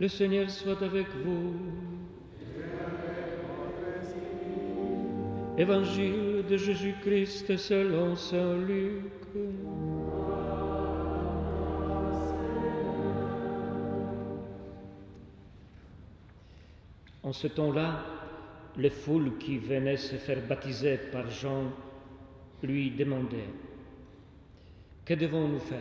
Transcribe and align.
Le 0.00 0.08
Seigneur 0.08 0.50
soit 0.50 0.82
avec 0.82 1.06
vous. 1.24 1.54
Évangile 5.56 6.44
de 6.48 6.56
Jésus-Christ 6.56 7.56
selon 7.56 8.16
Saint 8.16 8.58
Luc. 8.58 9.04
En 17.22 17.32
ce 17.32 17.46
temps-là, 17.46 18.04
les 18.76 18.90
foules 18.90 19.38
qui 19.38 19.58
venaient 19.58 19.96
se 19.96 20.16
faire 20.16 20.44
baptiser 20.46 20.96
par 21.12 21.30
Jean 21.30 21.72
lui 22.62 22.90
demandaient 22.90 23.48
Que 25.04 25.14
devons-nous 25.14 25.60
faire? 25.60 25.78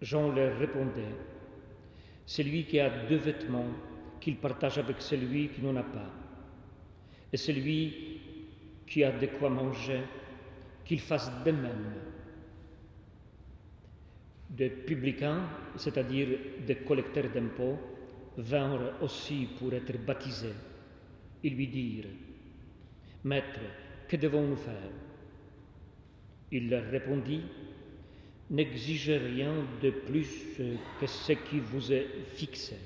Jean 0.00 0.32
leur 0.32 0.58
répondait 0.58 1.14
Celui 2.28 2.64
qui 2.66 2.78
a 2.78 2.90
deux 3.06 3.16
vêtements, 3.16 3.70
qu'il 4.20 4.36
partage 4.36 4.76
avec 4.76 5.00
celui 5.00 5.48
qui 5.48 5.62
n'en 5.62 5.76
a 5.76 5.82
pas. 5.82 6.10
Et 7.32 7.38
celui 7.38 8.20
qui 8.86 9.02
a 9.02 9.12
de 9.12 9.24
quoi 9.28 9.48
manger, 9.48 10.02
qu'il 10.84 11.00
fasse 11.00 11.32
de 11.42 11.50
même. 11.50 11.94
Des 14.50 14.68
publicains, 14.68 15.40
c'est-à-dire 15.76 16.28
des 16.66 16.76
collecteurs 16.76 17.30
d'impôts, 17.30 17.78
vinrent 18.36 19.02
aussi 19.02 19.48
pour 19.58 19.72
être 19.72 19.96
baptisés. 20.04 20.52
Ils 21.42 21.56
lui 21.56 21.68
dirent, 21.68 22.10
Maître, 23.24 23.60
que 24.06 24.16
devons-nous 24.18 24.56
faire? 24.56 24.90
Il 26.52 26.68
leur 26.68 26.84
répondit, 26.90 27.40
N'exigez 28.50 29.18
rien 29.18 29.52
de 29.82 29.90
plus 29.90 30.56
que 31.00 31.06
ce 31.06 31.32
qui 31.32 31.60
vous 31.60 31.92
est 31.92 32.06
fixé. 32.34 32.76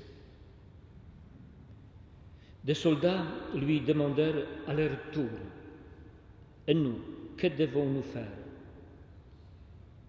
Des 2.63 2.73
soldats 2.73 3.23
lui 3.55 3.81
demandèrent 3.81 4.45
à 4.67 4.73
leur 4.73 4.91
tour, 5.11 5.29
Et 6.65 6.73
nous, 6.73 6.97
que 7.37 7.47
devons-nous 7.47 8.03
faire? 8.03 8.31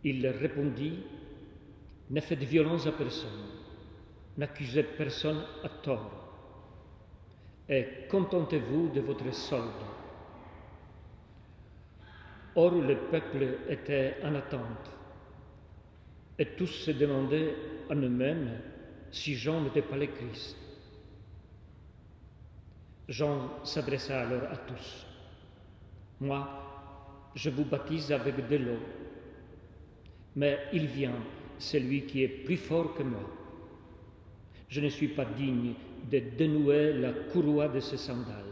Il 0.04 0.26
répondit, 0.26 0.98
Ne 2.10 2.20
faites 2.20 2.42
violence 2.42 2.86
à 2.86 2.92
personne, 2.92 3.48
n'accusez 4.36 4.82
personne 4.82 5.42
à 5.64 5.68
tort, 5.68 6.10
et 7.68 7.86
contentez-vous 8.10 8.90
de 8.90 9.00
votre 9.00 9.32
solde. 9.32 9.70
Or 12.54 12.72
le 12.72 12.96
peuple 13.10 13.58
était 13.68 14.16
en 14.22 14.34
attente, 14.34 14.90
et 16.38 16.46
tous 16.56 16.66
se 16.66 16.90
demandaient 16.90 17.54
à 17.88 17.94
eux-mêmes 17.94 18.50
si 19.10 19.34
Jean 19.34 19.60
n'était 19.60 19.82
pas 19.82 19.96
le 19.96 20.06
Christ. 20.06 20.56
Jean 23.08 23.64
s'adressa 23.64 24.22
alors 24.22 24.50
à 24.50 24.56
tous. 24.56 25.06
Moi, 26.20 26.48
je 27.34 27.50
vous 27.50 27.64
baptise 27.64 28.10
avec 28.12 28.48
de 28.48 28.56
l'eau, 28.56 28.78
mais 30.36 30.58
il 30.72 30.86
vient 30.86 31.16
celui 31.58 32.06
qui 32.06 32.22
est 32.22 32.28
plus 32.28 32.56
fort 32.56 32.94
que 32.94 33.02
moi. 33.02 33.30
Je 34.68 34.80
ne 34.80 34.88
suis 34.88 35.08
pas 35.08 35.24
digne 35.24 35.74
de 36.10 36.18
dénouer 36.18 36.94
la 36.94 37.12
courroie 37.12 37.68
de 37.68 37.80
ses 37.80 37.96
sandales. 37.96 38.44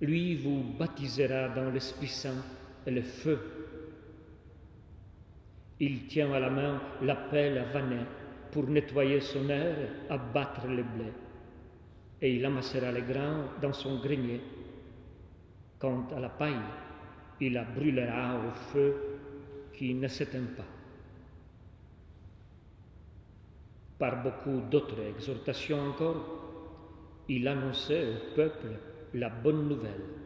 Lui 0.00 0.36
vous 0.36 0.62
baptisera 0.78 1.48
dans 1.48 1.70
l'Esprit 1.70 2.08
Saint 2.08 2.44
et 2.86 2.90
le 2.90 3.02
feu. 3.02 3.59
Il 5.80 6.06
tient 6.06 6.32
à 6.32 6.40
la 6.40 6.50
main 6.50 6.80
la 7.02 7.16
pelle 7.16 7.58
à 7.58 7.64
vanner 7.64 8.04
pour 8.52 8.68
nettoyer 8.68 9.20
son 9.20 9.48
air, 9.48 9.76
abattre 10.10 10.66
le 10.66 10.82
blé 10.82 11.12
et 12.22 12.34
il 12.34 12.44
amassera 12.44 12.92
les 12.92 13.02
grains 13.02 13.46
dans 13.60 13.72
son 13.72 13.98
grenier. 14.00 14.40
Quant 15.78 16.06
à 16.14 16.20
la 16.20 16.28
paille, 16.28 16.60
il 17.40 17.54
la 17.54 17.64
brûlera 17.64 18.38
au 18.38 18.50
feu 18.72 18.94
qui 19.72 19.94
ne 19.94 20.08
s'éteint 20.08 20.52
pas. 20.56 20.64
Par 23.98 24.22
beaucoup 24.22 24.60
d'autres 24.70 25.00
exhortations 25.00 25.80
encore, 25.88 27.24
il 27.28 27.46
annonçait 27.48 28.04
au 28.08 28.34
peuple 28.34 28.68
la 29.14 29.28
bonne 29.28 29.68
nouvelle. 29.68 30.19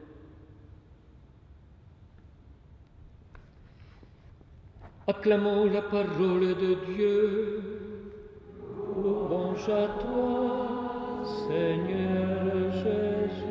Acclamons 5.06 5.66
la 5.66 5.82
parole 5.82 6.54
de 6.54 6.78
Dieu. 6.86 7.62
Louange 8.96 9.68
à 9.68 9.86
toi. 10.00 10.64
Seigneur 11.46 12.72
Jésus. 12.72 13.44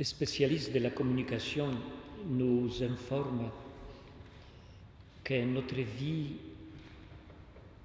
Les 0.00 0.04
spécialistes 0.04 0.72
de 0.72 0.80
la 0.80 0.90
communication 0.90 1.70
nous 2.26 2.82
informent 2.82 3.50
que 5.30 5.44
notre 5.44 5.76
vie 5.76 6.32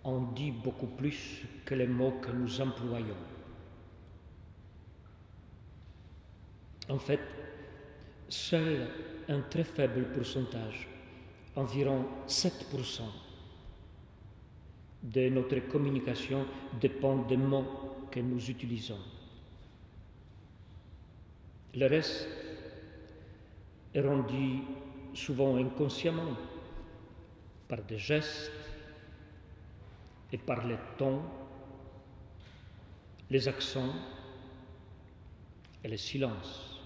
en 0.04 0.20
dit 0.34 0.50
beaucoup 0.50 0.88
plus 0.88 1.44
que 1.64 1.76
les 1.76 1.86
mots 1.86 2.14
que 2.20 2.32
nous 2.32 2.60
employons. 2.60 3.22
En 6.90 6.98
fait, 6.98 7.20
seul 8.30 8.88
un 9.30 9.42
très 9.42 9.64
faible 9.64 10.06
pourcentage, 10.06 10.88
environ 11.56 12.06
7%, 12.28 13.02
de 15.04 15.30
notre 15.30 15.60
communication 15.68 16.48
dépend 16.82 17.28
des 17.28 17.38
mots 17.38 17.68
que 18.10 18.22
nous 18.22 18.50
utilisons. 18.50 18.98
Le 21.76 21.86
reste 21.86 22.28
est 23.94 24.02
rendu 24.02 24.62
souvent 25.14 25.58
inconsciemment 25.58 26.36
par 27.68 27.82
des 27.84 27.98
gestes, 27.98 28.52
et 30.32 30.38
par 30.38 30.66
les 30.66 30.78
tons, 30.98 31.22
les 33.30 33.48
accents 33.48 33.94
et 35.84 35.88
les 35.88 35.98
silences. 35.98 36.82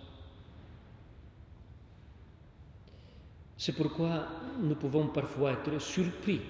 C'est 3.58 3.74
pourquoi 3.74 4.28
nous 4.60 4.76
pouvons 4.76 5.08
parfois 5.08 5.54
être 5.54 5.80
surpris 5.80 6.42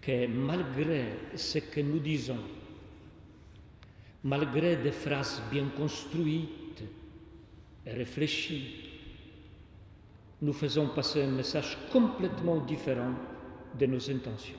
que 0.00 0.26
malgré 0.28 1.06
ce 1.36 1.58
que 1.58 1.80
nous 1.80 1.98
disons, 1.98 2.38
malgré 4.24 4.76
des 4.76 4.92
phrases 4.92 5.42
bien 5.50 5.66
construites 5.76 6.82
et 7.84 7.90
réfléchies, 7.90 8.89
nous 10.42 10.52
faisons 10.52 10.88
passer 10.88 11.22
un 11.22 11.30
message 11.30 11.76
complètement 11.92 12.60
différent 12.64 13.12
de 13.78 13.86
nos 13.86 14.10
intentions. 14.10 14.56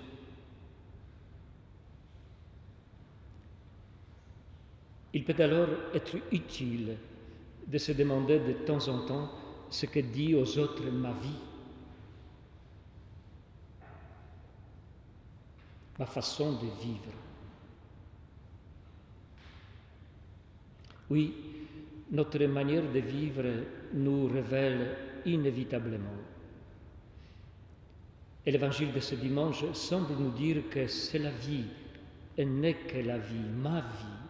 Il 5.14 5.26
peut 5.26 5.42
alors 5.44 5.68
être 5.94 6.18
utile 6.32 6.96
de 7.68 7.78
se 7.78 7.92
demander 7.92 8.40
de 8.40 8.54
temps 8.66 8.88
en 8.88 9.06
temps 9.06 9.30
ce 9.70 9.86
que 9.86 10.00
dit 10.00 10.36
aux 10.36 10.58
autres 10.58 10.90
ma 10.90 11.12
vie, 11.14 11.40
ma 16.00 16.06
façon 16.06 16.54
de 16.54 16.68
vivre. 16.82 17.12
Oui, 21.10 21.34
notre 22.12 22.44
manière 22.46 22.90
de 22.90 23.00
vivre 23.00 23.44
nous 23.94 24.28
révèle 24.28 25.11
inévitablement. 25.26 26.18
Et 28.46 28.52
l'évangile 28.52 28.92
de 28.92 29.00
ce 29.00 29.16
dimanche 29.16 29.64
semble 29.74 30.16
nous 30.16 30.32
dire 30.32 30.64
que 30.70 30.88
c'est 30.88 31.20
la 31.20 31.32
vie 31.32 31.66
et 32.38 32.46
n'est 32.46 32.74
que 32.74 32.98
la 32.98 33.18
vie, 33.18 33.50
ma 33.62 33.82
vie, 33.82 34.22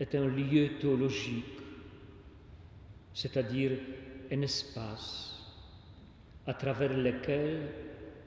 est 0.00 0.14
un 0.14 0.26
lieu 0.26 0.78
théologique, 0.78 1.44
c'est-à-dire 3.14 3.72
un 4.30 4.42
espace 4.42 5.34
à 6.46 6.54
travers 6.54 6.96
lequel 6.96 7.68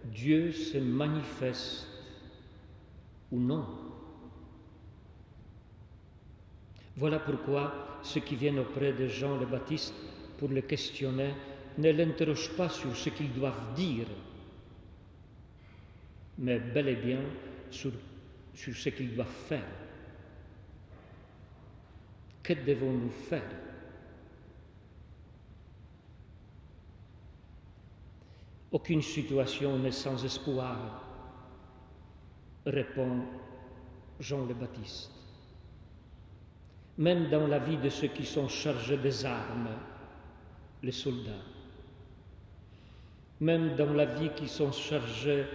Dieu 0.05 0.51
se 0.51 0.77
manifeste 0.77 1.87
ou 3.31 3.39
non. 3.39 3.65
Voilà 6.97 7.19
pourquoi 7.19 7.99
ceux 8.03 8.19
qui 8.19 8.35
viennent 8.35 8.59
auprès 8.59 8.93
de 8.93 9.07
Jean 9.07 9.37
le 9.37 9.45
Baptiste 9.45 9.93
pour 10.41 10.49
le 10.49 10.61
questionner 10.61 11.35
ne 11.77 11.91
l'interrogent 11.91 12.57
pas 12.57 12.67
sur 12.67 12.95
ce 12.95 13.09
qu'ils 13.09 13.31
doivent 13.31 13.75
dire, 13.75 14.07
mais 16.39 16.57
bel 16.57 16.88
et 16.88 16.95
bien 16.95 17.19
sur, 17.69 17.91
sur 18.55 18.75
ce 18.75 18.89
qu'il 18.89 19.13
doit 19.13 19.25
faire. 19.25 19.67
Que 22.41 22.53
devons-nous 22.53 23.11
faire? 23.11 23.51
Aucune 28.71 29.03
situation 29.03 29.77
n'est 29.77 29.91
sans 29.91 30.25
espoir, 30.25 31.03
répond 32.65 33.25
Jean 34.19 34.43
le 34.47 34.55
Baptiste. 34.55 35.11
Même 36.97 37.29
dans 37.29 37.45
la 37.45 37.59
vie 37.59 37.77
de 37.77 37.89
ceux 37.89 38.07
qui 38.07 38.25
sont 38.25 38.47
chargés 38.47 38.97
des 38.97 39.23
armes, 39.23 39.69
les 40.83 40.91
soldats, 40.91 41.45
même 43.39 43.75
dans 43.75 43.93
la 43.93 44.05
vie 44.05 44.29
qui 44.35 44.47
sont 44.47 44.71
chargés 44.71 45.45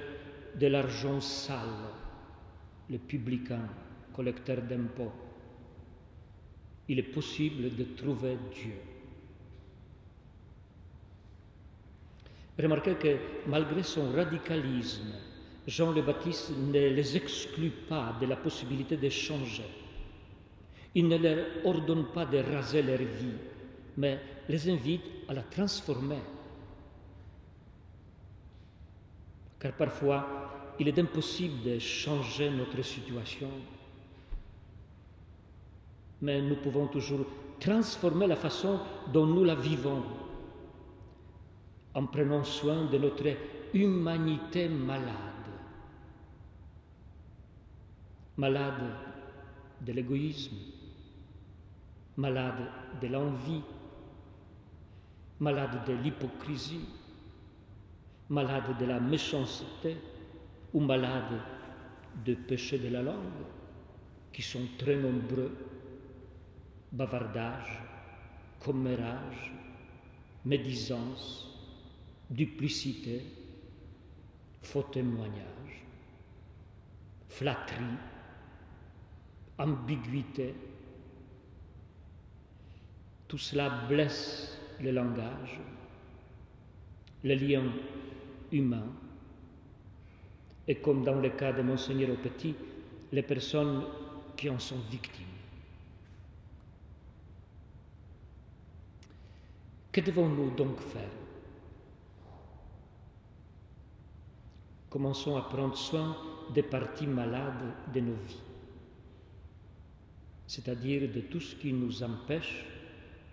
de 0.55 0.67
l'argent 0.67 1.21
sale, 1.21 1.91
les 2.89 2.99
publicains, 2.99 3.69
collecteurs 4.15 4.63
d'impôts, 4.63 5.13
il 6.89 6.99
est 6.99 7.03
possible 7.03 7.75
de 7.75 7.85
trouver 7.97 8.37
Dieu. 8.55 8.75
Remarquez 12.59 12.95
que 12.95 13.17
malgré 13.47 13.83
son 13.83 14.13
radicalisme, 14.13 15.13
Jean 15.67 15.93
le 15.93 16.03
Baptiste 16.03 16.53
ne 16.57 16.73
les 16.73 17.17
exclut 17.17 17.73
pas 17.89 18.17
de 18.21 18.27
la 18.27 18.37
possibilité 18.37 18.97
de 18.97 19.09
changer. 19.09 19.65
Il 20.95 21.09
ne 21.09 21.19
leur 21.19 21.45
ordonne 21.65 22.07
pas 22.15 22.25
de 22.25 22.39
raser 22.39 22.83
leur 22.83 22.99
vie, 22.99 23.35
mais 23.97 24.21
les 24.49 24.71
invite 24.71 25.05
à 25.29 25.35
la 25.35 25.43
transformer. 25.43 26.21
Car 29.59 29.73
parfois, 29.73 30.75
il 30.79 30.89
est 30.89 30.99
impossible 30.99 31.63
de 31.63 31.79
changer 31.79 32.51
notre 32.51 32.83
situation, 32.83 33.51
mais 36.21 36.43
nous 36.43 36.57
pouvons 36.57 36.87
toujours 36.87 37.27
transformer 37.59 38.27
la 38.27 38.37
façon 38.37 38.79
dont 39.13 39.27
nous 39.27 39.45
la 39.45 39.55
vivons 39.55 40.03
en 41.95 42.07
prenant 42.07 42.45
soin 42.45 42.85
de 42.85 42.99
notre 42.99 43.29
humanité 43.73 44.69
malade. 44.69 45.15
Malade 48.37 48.93
de 49.81 49.93
l'égoïsme, 49.93 50.57
malade 52.19 52.69
de 53.01 53.07
l'envie, 53.07 53.63
malade 55.41 55.85
de 55.87 55.93
l'hypocrisie, 55.93 56.89
malade 58.29 58.77
de 58.79 58.85
la 58.87 59.01
méchanceté 59.01 59.97
ou 60.73 60.81
malade 60.81 61.41
de 62.25 62.35
péché 62.35 62.79
de 62.79 62.89
la 62.89 63.03
langue, 63.03 63.45
qui 64.33 64.43
sont 64.43 64.67
très 64.79 64.97
nombreux, 64.97 65.57
bavardage, 66.93 67.81
commérage, 68.61 69.53
médisance, 70.45 71.49
duplicité, 72.31 73.25
faux 74.63 74.83
témoignage, 74.83 75.85
flatterie, 77.29 77.99
ambiguïté. 79.59 80.55
Tout 83.29 83.39
cela 83.39 83.69
blesse 83.89 84.59
le 84.81 84.91
langage, 84.91 85.59
le 87.25 87.35
lien 87.35 87.65
humain, 88.53 88.87
et 90.69 90.77
comme 90.77 91.05
dans 91.05 91.21
le 91.21 91.31
cas 91.31 91.53
de 91.53 91.63
Monseigneur 91.63 92.11
au 92.11 92.17
Petit, 92.17 92.55
les 93.13 93.23
personnes 93.23 93.85
qui 94.37 94.51
en 94.51 94.59
sont 94.59 94.81
victimes. 94.91 95.25
Que 99.93 100.01
devons-nous 100.01 100.51
donc 100.51 100.79
faire? 100.81 101.09
Commençons 104.91 105.37
à 105.37 105.43
prendre 105.43 105.77
soin 105.77 106.17
des 106.55 106.63
parties 106.63 107.07
malades 107.07 107.73
de 107.95 108.01
nos 108.01 108.15
vies, 108.15 108.43
c'est-à-dire 110.47 111.11
de 111.13 111.21
tout 111.21 111.41
ce 111.41 111.55
qui 111.57 111.73
nous 111.73 112.03
empêche 112.03 112.65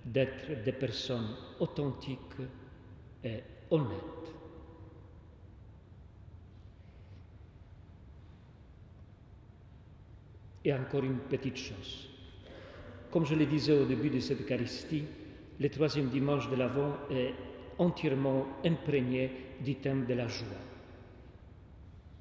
d'être 0.05 0.63
des 0.63 0.71
personnes 0.71 1.35
authentiques 1.59 2.19
et 3.23 3.43
honnêtes. 3.69 4.33
Et 10.65 10.73
encore 10.73 11.03
une 11.03 11.19
petite 11.19 11.57
chose. 11.57 12.09
Comme 13.11 13.25
je 13.25 13.35
le 13.35 13.45
disais 13.45 13.77
au 13.77 13.85
début 13.85 14.09
de 14.09 14.19
cette 14.19 14.41
Eucharistie, 14.41 15.03
le 15.59 15.69
troisième 15.69 16.09
dimanche 16.09 16.49
de 16.49 16.55
l'Avent 16.55 16.95
est 17.11 17.33
entièrement 17.77 18.45
imprégné 18.65 19.31
du 19.61 19.75
thème 19.75 20.05
de 20.05 20.13
la 20.13 20.27
joie 20.27 20.47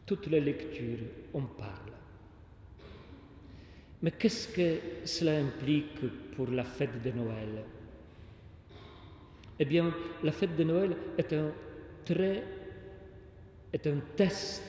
toutes 0.07 0.27
les 0.27 0.41
lectures 0.41 1.07
en 1.33 1.43
parlent. 1.43 2.02
Mais 4.03 4.11
qu'est-ce 4.11 4.49
que 4.49 5.07
cela 5.07 5.39
implique 5.39 6.35
pour 6.35 6.49
la 6.51 6.65
fête 6.65 7.01
de 7.03 7.13
Noël? 7.13 7.65
Eh 9.61 9.65
bien, 9.65 9.95
la 10.25 10.33
fête 10.33 10.57
de 10.57 10.65
Noël 10.65 10.97
est 11.17 11.33
un, 11.33 11.53
test 14.17 14.63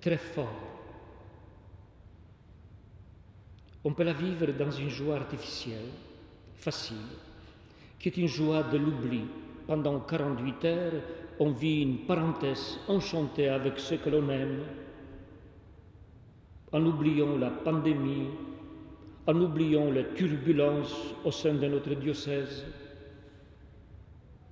très 0.00 0.16
fort. 0.16 0.68
On 3.84 3.92
peut 3.92 4.04
la 4.04 4.14
vivre 4.14 4.46
dans 4.52 4.70
une 4.70 4.88
joie 4.88 5.16
artificielle, 5.16 5.90
facile, 6.56 6.96
qui 7.98 8.08
est 8.08 8.16
une 8.16 8.26
joie 8.26 8.62
de 8.62 8.78
l'oubli. 8.78 9.20
Pendant 9.66 10.00
48 10.00 10.64
heures, 10.64 11.02
on 11.38 11.50
vit 11.50 11.82
une 11.82 12.06
parenthèse 12.06 12.78
enchantée 12.88 13.48
avec 13.48 13.78
ce 13.78 13.96
que 13.96 14.08
l'on 14.08 14.28
aime, 14.30 14.60
en 16.72 16.84
oubliant 16.86 17.36
la 17.38 17.50
pandémie, 17.50 18.28
en 19.26 19.40
oubliant 19.40 19.90
les 19.90 20.06
turbulences 20.14 21.14
au 21.24 21.30
sein 21.30 21.54
de 21.54 21.66
notre 21.66 21.94
diocèse, 21.94 22.64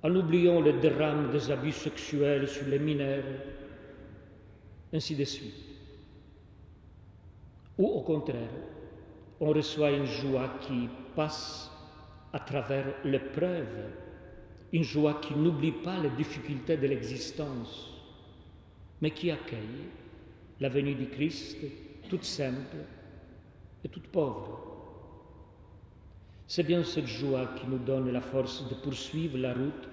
en 0.03 0.15
oubliant 0.15 0.61
les 0.61 0.73
drames 0.73 1.31
des 1.31 1.51
abus 1.51 1.71
sexuels 1.71 2.47
sur 2.47 2.67
les 2.67 2.79
mineurs, 2.79 3.23
ainsi 4.93 5.15
de 5.15 5.23
suite. 5.23 5.53
Ou 7.77 7.87
au 7.87 8.01
contraire, 8.01 8.49
on 9.39 9.49
reçoit 9.49 9.91
une 9.91 10.05
joie 10.05 10.49
qui 10.61 10.89
passe 11.15 11.71
à 12.33 12.39
travers 12.39 12.85
l'épreuve 13.05 13.67
une 14.71 14.83
joie 14.83 15.19
qui 15.21 15.33
n'oublie 15.33 15.71
pas 15.71 15.99
les 15.99 16.09
difficultés 16.11 16.77
de 16.77 16.87
l'existence, 16.87 17.91
mais 19.01 19.11
qui 19.11 19.31
accueille 19.31 19.87
la 20.59 20.69
venue 20.69 20.93
du 20.93 21.07
Christ 21.07 21.57
toute 22.09 22.25
simple 22.25 22.77
et 23.83 23.87
toute 23.87 24.07
pauvre. 24.07 24.59
C'est 26.47 26.63
bien 26.63 26.83
cette 26.83 27.05
joie 27.05 27.51
qui 27.55 27.67
nous 27.67 27.77
donne 27.77 28.11
la 28.11 28.21
force 28.21 28.67
de 28.67 28.73
poursuivre 28.73 29.37
la 29.37 29.53
route 29.53 29.87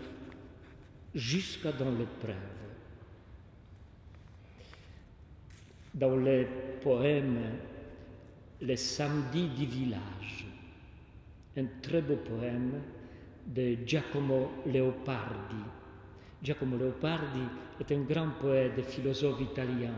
jusqu'à 1.14 1.70
dans 1.72 1.90
l'épreuve. 1.90 2.34
Dans 5.94 6.16
les 6.16 6.46
poèmes 6.82 7.38
Les 8.62 8.76
samedis 8.76 9.48
du 9.48 9.66
village, 9.66 10.46
un 11.58 11.66
très 11.82 12.00
beau 12.00 12.16
poème 12.16 12.80
de 13.46 13.76
Giacomo 13.86 14.50
Leopardi. 14.64 15.62
Giacomo 16.42 16.78
Leopardi 16.78 17.42
est 17.78 17.92
un 17.92 18.00
grand 18.00 18.30
poète 18.40 18.78
et 18.78 18.82
philosophe 18.82 19.42
italien. 19.42 19.92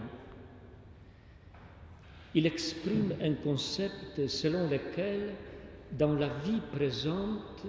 Il 2.34 2.46
exprime 2.46 3.14
un 3.22 3.34
concept 3.34 4.26
selon 4.26 4.68
lequel, 4.68 5.34
dans 5.92 6.14
la 6.14 6.28
vie 6.28 6.60
présente, 6.72 7.64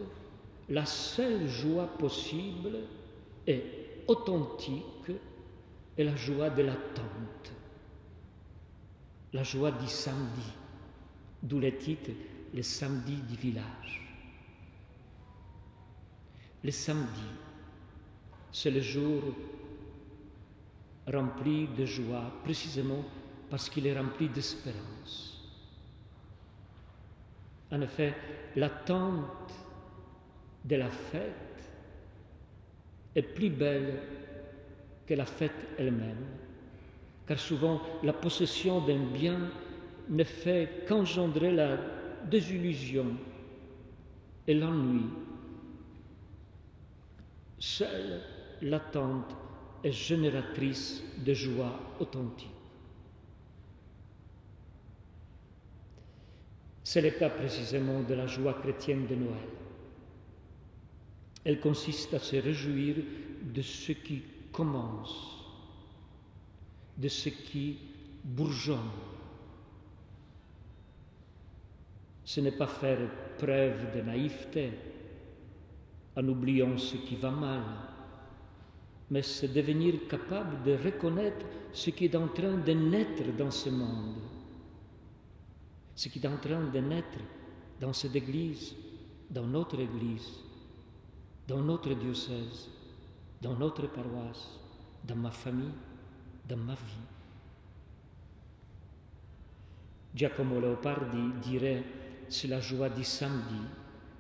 la 0.70 0.86
seule 0.86 1.48
joie 1.48 1.88
possible 1.88 2.80
et 3.48 3.64
authentique 4.08 5.12
est 5.98 6.04
la 6.04 6.16
joie 6.16 6.50
de 6.50 6.64
l'attente, 6.64 7.52
la 9.34 9.44
joie 9.44 9.72
du 9.72 9.88
samedi, 9.88 10.52
d'où 11.42 11.60
le 11.60 11.76
titre 11.78 12.12
Le 12.54 12.64
samedi 12.64 13.16
du 13.16 13.36
village. 13.36 14.02
Le 16.64 16.72
samedi, 16.72 17.30
c'est 18.52 18.72
le 18.72 18.82
jour 18.82 19.22
rempli 21.08 21.68
de 21.78 21.86
joie, 21.86 22.32
précisément 22.44 23.06
parce 23.50 23.70
qu'il 23.70 23.88
est 23.88 23.98
rempli 23.98 24.30
d'espérance. 24.30 25.40
En 27.72 27.82
effet, 27.82 28.14
l'attente 28.56 29.54
de 30.66 30.76
la 30.76 30.90
fête 30.90 31.72
est 33.16 33.22
plus 33.22 33.50
belle 33.50 34.00
que 35.08 35.14
la 35.14 35.26
fête 35.26 35.68
elle-même, 35.78 36.26
car 37.28 37.40
souvent 37.40 37.82
la 38.04 38.14
possession 38.14 38.86
d'un 38.86 39.04
bien 39.06 39.40
ne 40.10 40.24
fait 40.24 40.86
qu'engendrer 40.88 41.52
la 41.52 41.78
désillusion 42.26 43.16
et 44.48 44.54
l'ennui. 44.54 45.06
Seule 47.60 48.22
l'attente 48.62 49.36
est 49.84 49.92
génératrice 49.92 51.04
de 51.18 51.34
joie 51.34 51.80
authentique. 52.00 52.59
C'est 56.92 57.20
cas 57.20 57.30
précisément 57.30 58.02
de 58.02 58.16
la 58.16 58.26
joie 58.26 58.56
chrétienne 58.56 59.06
de 59.06 59.14
Noël. 59.14 59.48
Elle 61.46 61.60
consiste 61.60 62.16
à 62.16 62.18
se 62.18 62.38
réjouir 62.38 62.96
de 63.44 63.62
ce 63.62 63.92
qui 63.92 64.24
commence, 64.52 65.38
de 66.98 67.08
ce 67.08 67.30
qui 67.30 67.78
bourgeonne. 68.24 68.90
Ce 72.26 72.42
n'est 72.42 72.58
pas 72.58 72.66
faire 72.66 73.08
preuve 73.38 73.96
de 73.96 74.02
naïveté 74.02 74.72
en 76.18 76.28
oubliant 76.28 76.76
ce 76.76 76.98
qui 76.98 77.18
va 77.18 77.30
mal, 77.30 77.62
mais 79.12 79.22
c'est 79.22 79.54
devenir 79.54 80.08
capable 80.10 80.64
de 80.64 80.76
reconnaître 80.84 81.46
ce 81.72 81.92
qui 81.92 82.06
est 82.06 82.16
en 82.16 82.30
train 82.30 82.58
de 82.58 82.72
naître 82.72 83.32
dans 83.38 83.52
ce 83.52 83.70
monde, 83.70 84.16
ce 86.00 86.08
qui 86.08 86.18
est 86.20 86.28
en 86.28 86.38
train 86.38 86.64
de 86.64 86.80
naître 86.80 87.20
dans 87.82 87.92
cette 87.92 88.16
Église, 88.16 88.74
dans 89.30 89.46
notre 89.46 89.78
Église, 89.82 90.30
dans 91.46 91.60
notre 91.60 91.94
diocèse, 91.94 92.70
dans 93.42 93.58
notre 93.58 93.86
paroisse, 93.88 94.48
dans 95.04 95.18
ma 95.18 95.30
famille, 95.30 95.74
dans 96.48 96.56
ma 96.56 96.76
vie. 96.76 97.06
Giacomo 100.16 100.62
Leopardi 100.62 101.34
dirait 101.42 101.84
c'est 102.30 102.48
la 102.48 102.62
joie 102.62 102.88
du 102.88 103.04
samedi 103.04 103.62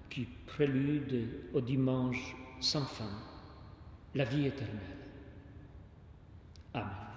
qui 0.09 0.27
prélude 0.47 1.29
au 1.53 1.61
dimanche 1.61 2.35
sans 2.59 2.83
fin, 2.83 3.09
la 4.15 4.25
vie 4.25 4.47
éternelle. 4.47 4.97
Amen. 6.73 7.08